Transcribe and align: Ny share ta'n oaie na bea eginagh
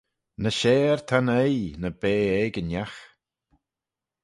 Ny 0.41 0.51
share 0.59 1.01
ta'n 1.07 1.27
oaie 1.37 1.65
na 1.81 1.89
bea 2.01 2.33
eginagh 2.45 2.99